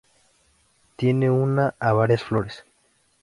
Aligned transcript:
Tiene 0.95 1.29
una 1.29 1.75
a 1.77 1.93
varias 1.93 2.23
flores. 2.23 2.63